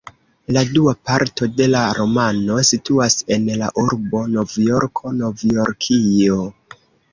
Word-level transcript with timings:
La 0.55 0.61
dua 0.77 0.93
parto 1.09 1.47
de 1.59 1.67
la 1.73 1.81
romano 1.97 2.57
situas 2.71 3.19
en 3.37 3.47
la 3.61 3.69
urbo 3.83 4.25
Novjorko, 4.39 5.15
Novjorkio. 5.23 6.43